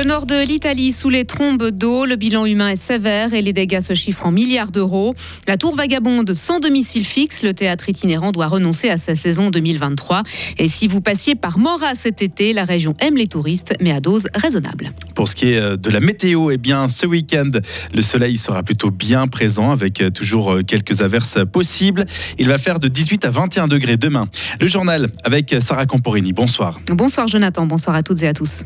[0.00, 3.52] Le nord de l'Italie sous les trombes d'eau, le bilan humain est sévère et les
[3.52, 5.14] dégâts se chiffrent en milliards d'euros.
[5.46, 10.22] La tour vagabonde sans domicile fixe, le théâtre itinérant doit renoncer à sa saison 2023.
[10.56, 14.00] Et si vous passiez par Mora cet été, la région aime les touristes, mais à
[14.00, 14.94] dose raisonnable.
[15.14, 17.50] Pour ce qui est euh, de la météo, eh bien, ce week-end,
[17.92, 22.06] le soleil sera plutôt bien présent avec euh, toujours euh, quelques averses possibles.
[22.38, 24.28] Il va faire de 18 à 21 degrés demain.
[24.62, 26.32] Le journal avec Sarah Camporini.
[26.32, 26.80] Bonsoir.
[26.86, 28.62] Bonsoir Jonathan, bonsoir à toutes et à tous.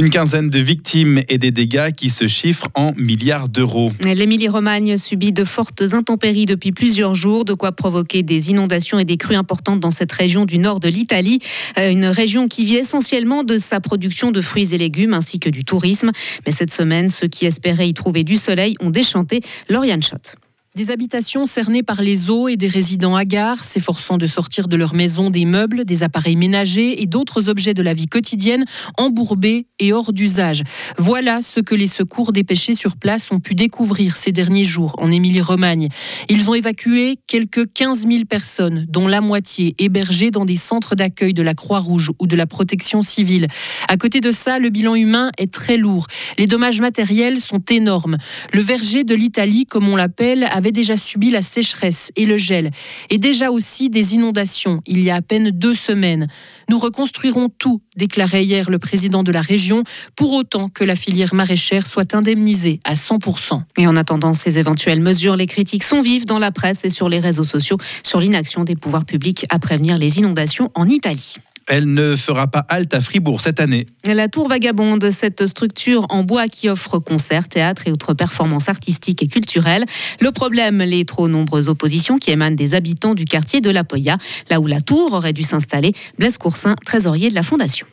[0.00, 3.92] Une quinzaine de victimes et des dégâts qui se chiffrent en milliards d'euros.
[4.02, 9.18] L'Émilie-Romagne subit de fortes intempéries depuis plusieurs jours, de quoi provoquer des inondations et des
[9.18, 11.40] crues importantes dans cette région du nord de l'Italie.
[11.76, 15.50] Euh, une région qui vit essentiellement de sa production de fruits et légumes ainsi que
[15.50, 16.12] du tourisme.
[16.46, 19.42] Mais cette semaine, ceux qui espéraient y trouver du soleil ont déchanté.
[19.68, 20.34] Lauriane Schott.
[20.76, 24.94] Des habitations cernées par les eaux et des résidents hagards, s'efforçant de sortir de leur
[24.94, 28.64] maison des meubles, des appareils ménagers et d'autres objets de la vie quotidienne
[28.96, 30.62] embourbés et hors d'usage.
[30.96, 35.10] Voilà ce que les secours dépêchés sur place ont pu découvrir ces derniers jours en
[35.10, 35.88] Émilie-Romagne.
[36.28, 41.34] Ils ont évacué quelques 15 000 personnes, dont la moitié hébergées dans des centres d'accueil
[41.34, 43.48] de la Croix-Rouge ou de la protection civile.
[43.88, 46.06] À côté de ça, le bilan humain est très lourd.
[46.38, 48.18] Les dommages matériels sont énormes.
[48.52, 52.70] Le verger de l'Italie, comme on l'appelle, avait déjà subi la sécheresse et le gel,
[53.10, 56.28] et déjà aussi des inondations il y a à peine deux semaines.
[56.68, 59.82] Nous reconstruirons tout, déclarait hier le président de la région,
[60.16, 63.62] pour autant que la filière maraîchère soit indemnisée à 100%.
[63.78, 67.08] Et en attendant ces éventuelles mesures, les critiques sont vives dans la presse et sur
[67.08, 71.36] les réseaux sociaux sur l'inaction des pouvoirs publics à prévenir les inondations en Italie.
[71.72, 73.86] Elle ne fera pas halte à Fribourg cette année.
[74.04, 79.22] La Tour Vagabonde, cette structure en bois qui offre concerts, théâtres et autres performances artistiques
[79.22, 79.84] et culturelles.
[80.18, 84.18] Le problème, les trop nombreuses oppositions qui émanent des habitants du quartier de la Poya,
[84.50, 85.92] là où la tour aurait dû s'installer.
[86.18, 87.86] Blaise Coursin, trésorier de la Fondation.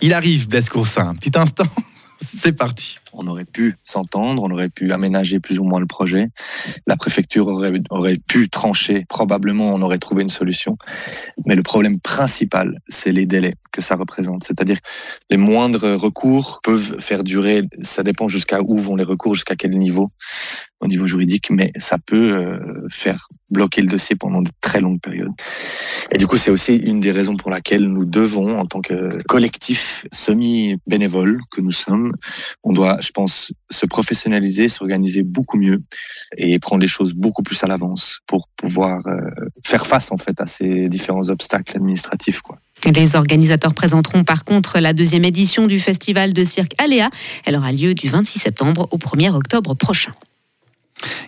[0.00, 1.10] Il arrive, Blaise Coursin.
[1.10, 1.68] Un petit instant.
[2.20, 2.98] C'est parti.
[3.12, 6.28] On aurait pu s'entendre, on aurait pu aménager plus ou moins le projet.
[6.86, 9.04] La préfecture aurait, aurait pu trancher.
[9.08, 10.76] Probablement, on aurait trouvé une solution.
[11.46, 14.44] Mais le problème principal, c'est les délais que ça représente.
[14.44, 14.78] C'est-à-dire,
[15.30, 19.72] les moindres recours peuvent faire durer, ça dépend jusqu'à où vont les recours, jusqu'à quel
[19.72, 20.10] niveau
[20.82, 25.00] au niveau juridique, mais ça peut euh, faire bloquer le dossier pendant de très longues
[25.00, 25.30] périodes.
[26.10, 29.22] Et du coup, c'est aussi une des raisons pour laquelle nous devons, en tant que
[29.24, 32.14] collectif semi-bénévole que nous sommes,
[32.64, 35.82] on doit, je pense, se professionnaliser, s'organiser beaucoup mieux
[36.36, 39.20] et prendre les choses beaucoup plus à l'avance pour pouvoir euh,
[39.64, 42.58] faire face en fait à ces différents obstacles administratifs, quoi.
[42.84, 47.10] Les organisateurs présenteront par contre la deuxième édition du festival de cirque Aléa.
[47.46, 50.12] Elle aura lieu du 26 septembre au 1er octobre prochain.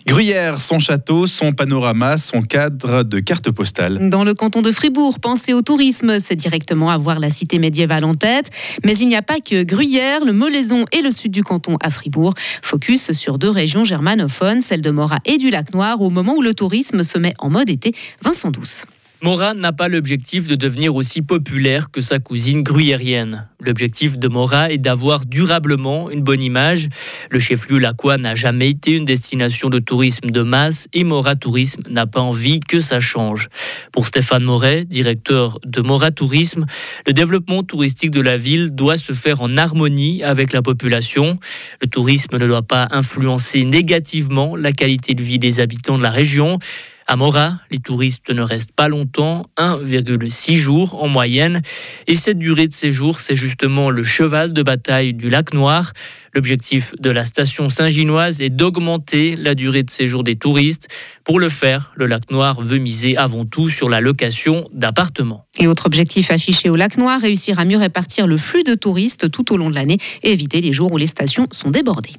[0.07, 4.09] Gruyère, son château, son panorama, son cadre de carte postale.
[4.09, 8.15] Dans le canton de Fribourg, penser au tourisme, c'est directement avoir la cité médiévale en
[8.15, 8.49] tête.
[8.83, 11.89] Mais il n'y a pas que Gruyère, le Molaison et le sud du canton à
[11.89, 12.33] Fribourg.
[12.61, 16.41] Focus sur deux régions germanophones, celle de Morat et du Lac Noir, au moment où
[16.41, 17.93] le tourisme se met en mode été.
[18.21, 18.85] Vincent Douce.
[19.21, 23.47] Mora n'a pas l'objectif de devenir aussi populaire que sa cousine gruyérienne.
[23.59, 26.89] L'objectif de Mora est d'avoir durablement une bonne image.
[27.31, 31.83] Le chef-lieu laquois n'a jamais été une destination de tourisme de masse et Mora Tourisme
[31.89, 33.47] n'a pas envie que ça change.
[33.93, 36.65] Pour Stéphane Moret, directeur de Mora Tourisme,
[37.07, 41.39] le développement touristique de la ville doit se faire en harmonie avec la population.
[41.81, 46.11] Le tourisme ne doit pas influencer négativement la qualité de vie des habitants de la
[46.11, 46.59] région.
[47.07, 51.61] À Mora, les touristes ne restent pas longtemps, 1,6 jours en moyenne.
[52.07, 55.93] Et cette durée de séjour, c'est justement le cheval de bataille du lac Noir.
[56.35, 60.89] L'objectif de la station Saint-Ginoise est d'augmenter la durée de séjour des touristes.
[61.23, 65.45] Pour le faire, le lac Noir veut miser avant tout sur la location d'appartements.
[65.57, 69.31] Et autre objectif affiché au lac Noir, réussir à mieux répartir le flux de touristes
[69.31, 72.11] tout au long de l'année et éviter les jours où les stations sont débordées.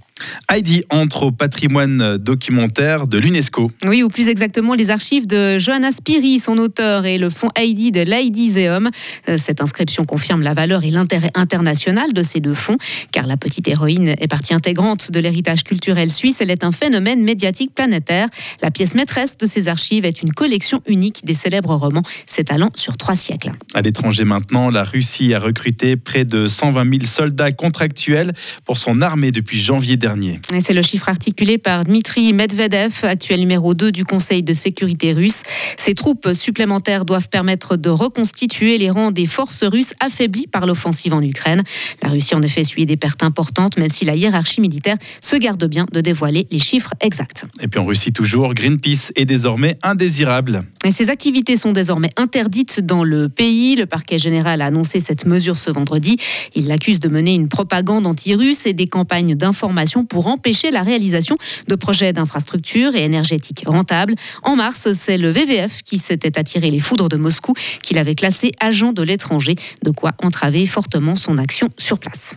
[0.51, 3.71] Heidi entre au patrimoine documentaire de l'UNESCO.
[3.87, 7.93] Oui, ou plus exactement les archives de Johanna Spiri, son auteur, et le fonds Heidi
[7.93, 8.89] de l'Heidi-Zeum.
[9.29, 12.79] Euh, cette inscription confirme la valeur et l'intérêt international de ces deux fonds,
[13.13, 16.41] car la petite héroïne est partie intégrante de l'héritage culturel suisse.
[16.41, 18.29] Elle est un phénomène médiatique planétaire.
[18.63, 22.97] La pièce maîtresse de ces archives est une collection unique des célèbres romans s'étalant sur
[22.97, 23.53] trois siècles.
[23.75, 28.33] À l'étranger maintenant, la Russie a recruté près de 120 000 soldats contractuels
[28.65, 30.41] pour son armée depuis janvier dernier.
[30.61, 35.43] C'est le chiffre articulé par Dmitri Medvedev, actuel numéro 2 du Conseil de sécurité russe.
[35.77, 41.15] Ces troupes supplémentaires doivent permettre de reconstituer les rangs des forces russes affaiblies par l'offensive
[41.15, 41.63] en Ukraine.
[42.03, 45.65] La Russie en effet suit des pertes importantes, même si la hiérarchie militaire se garde
[45.65, 47.45] bien de dévoiler les chiffres exacts.
[47.61, 50.65] Et puis en Russie toujours, Greenpeace est désormais indésirable.
[50.91, 53.77] ces activités sont désormais interdites dans le pays.
[53.77, 56.17] Le parquet général a annoncé cette mesure ce vendredi.
[56.55, 61.37] Il l'accuse de mener une propagande anti-russe et des campagnes d'information pour empêcher la réalisation
[61.69, 64.15] de projets d'infrastructures et énergétiques rentables.
[64.43, 68.53] En mars, c'est le VVF qui s'était attiré les foudres de Moscou qu'il avait classé
[68.61, 72.37] agent de l'étranger, de quoi entraver fortement son action sur place.